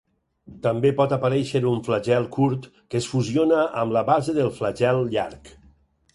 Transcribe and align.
També 0.61 0.91
pot 1.01 1.11
aparèixer 1.17 1.61
un 1.71 1.83
flagel 1.87 2.25
curt 2.37 2.65
que 2.79 3.01
es 3.03 3.11
fusiona 3.13 3.61
amb 3.83 3.97
la 3.99 4.05
base 4.13 4.37
del 4.41 4.53
flagel 4.59 5.05
llarg. 5.15 5.55